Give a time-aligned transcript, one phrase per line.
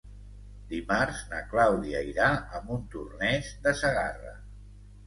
[0.71, 4.39] Dimarts na Clàudia irà a Montornès de Segarra.